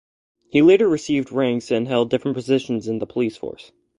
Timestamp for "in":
2.87-2.97